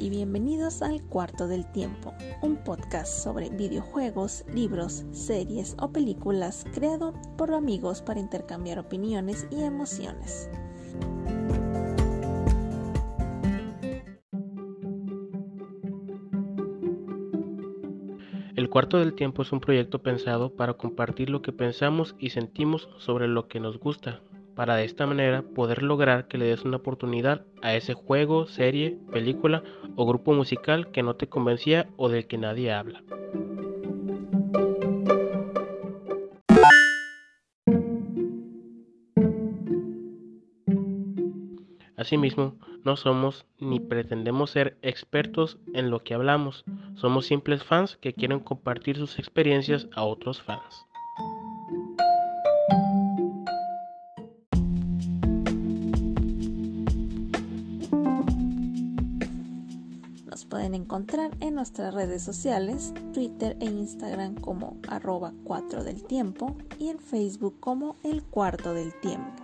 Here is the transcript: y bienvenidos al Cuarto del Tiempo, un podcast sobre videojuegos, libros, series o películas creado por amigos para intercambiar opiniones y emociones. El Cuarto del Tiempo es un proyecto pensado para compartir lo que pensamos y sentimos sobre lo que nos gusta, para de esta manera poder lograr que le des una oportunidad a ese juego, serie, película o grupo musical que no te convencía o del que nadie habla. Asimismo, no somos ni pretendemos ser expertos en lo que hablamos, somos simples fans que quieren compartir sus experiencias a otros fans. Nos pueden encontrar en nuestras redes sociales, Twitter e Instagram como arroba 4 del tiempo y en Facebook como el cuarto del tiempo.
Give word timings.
y 0.00 0.08
bienvenidos 0.08 0.80
al 0.80 1.02
Cuarto 1.02 1.46
del 1.46 1.70
Tiempo, 1.70 2.14
un 2.40 2.56
podcast 2.56 3.22
sobre 3.22 3.50
videojuegos, 3.50 4.46
libros, 4.54 5.04
series 5.12 5.76
o 5.78 5.92
películas 5.92 6.64
creado 6.72 7.12
por 7.36 7.52
amigos 7.52 8.00
para 8.00 8.18
intercambiar 8.18 8.78
opiniones 8.78 9.46
y 9.50 9.62
emociones. 9.62 10.48
El 18.56 18.70
Cuarto 18.70 18.98
del 18.98 19.14
Tiempo 19.14 19.42
es 19.42 19.52
un 19.52 19.60
proyecto 19.60 20.02
pensado 20.02 20.54
para 20.54 20.74
compartir 20.74 21.28
lo 21.28 21.42
que 21.42 21.52
pensamos 21.52 22.16
y 22.18 22.30
sentimos 22.30 22.88
sobre 22.98 23.28
lo 23.28 23.48
que 23.48 23.60
nos 23.60 23.78
gusta, 23.78 24.22
para 24.60 24.76
de 24.76 24.84
esta 24.84 25.06
manera 25.06 25.40
poder 25.40 25.82
lograr 25.82 26.28
que 26.28 26.36
le 26.36 26.44
des 26.44 26.66
una 26.66 26.76
oportunidad 26.76 27.46
a 27.62 27.74
ese 27.76 27.94
juego, 27.94 28.46
serie, 28.46 28.98
película 29.10 29.62
o 29.96 30.04
grupo 30.04 30.34
musical 30.34 30.90
que 30.90 31.02
no 31.02 31.16
te 31.16 31.30
convencía 31.30 31.88
o 31.96 32.10
del 32.10 32.26
que 32.26 32.36
nadie 32.36 32.70
habla. 32.70 33.02
Asimismo, 41.96 42.58
no 42.84 42.96
somos 42.96 43.46
ni 43.58 43.80
pretendemos 43.80 44.50
ser 44.50 44.76
expertos 44.82 45.56
en 45.72 45.88
lo 45.88 46.00
que 46.00 46.12
hablamos, 46.12 46.66
somos 46.96 47.24
simples 47.24 47.64
fans 47.64 47.96
que 47.96 48.12
quieren 48.12 48.40
compartir 48.40 48.98
sus 48.98 49.18
experiencias 49.18 49.88
a 49.94 50.04
otros 50.04 50.42
fans. 50.42 50.89
Nos 60.30 60.44
pueden 60.44 60.76
encontrar 60.76 61.36
en 61.40 61.56
nuestras 61.56 61.92
redes 61.92 62.22
sociales, 62.22 62.94
Twitter 63.12 63.56
e 63.58 63.64
Instagram 63.64 64.36
como 64.36 64.78
arroba 64.86 65.34
4 65.42 65.82
del 65.82 66.04
tiempo 66.04 66.56
y 66.78 66.88
en 66.88 67.00
Facebook 67.00 67.58
como 67.58 67.96
el 68.04 68.22
cuarto 68.22 68.72
del 68.72 68.94
tiempo. 69.00 69.42